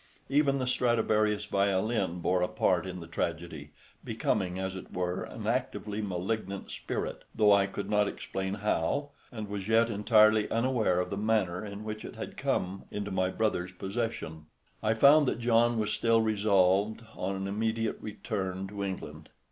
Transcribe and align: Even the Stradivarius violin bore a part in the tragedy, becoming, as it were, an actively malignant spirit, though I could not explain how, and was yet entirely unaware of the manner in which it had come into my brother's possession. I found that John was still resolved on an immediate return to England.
Even 0.29 0.57
the 0.57 0.65
Stradivarius 0.65 1.45
violin 1.45 2.21
bore 2.21 2.41
a 2.41 2.47
part 2.47 2.87
in 2.87 3.01
the 3.01 3.05
tragedy, 3.07 3.69
becoming, 4.03 4.57
as 4.57 4.75
it 4.75 4.91
were, 4.91 5.21
an 5.21 5.45
actively 5.45 6.01
malignant 6.01 6.71
spirit, 6.71 7.23
though 7.35 7.51
I 7.51 7.67
could 7.67 7.87
not 7.87 8.07
explain 8.07 8.55
how, 8.55 9.11
and 9.31 9.47
was 9.47 9.67
yet 9.67 9.91
entirely 9.91 10.49
unaware 10.49 10.99
of 10.99 11.11
the 11.11 11.17
manner 11.17 11.63
in 11.63 11.83
which 11.83 12.03
it 12.03 12.15
had 12.15 12.35
come 12.35 12.85
into 12.89 13.11
my 13.11 13.29
brother's 13.29 13.73
possession. 13.73 14.47
I 14.81 14.95
found 14.95 15.27
that 15.27 15.37
John 15.39 15.77
was 15.77 15.93
still 15.93 16.21
resolved 16.23 17.03
on 17.15 17.35
an 17.35 17.47
immediate 17.47 17.99
return 18.01 18.65
to 18.69 18.83
England. 18.83 19.29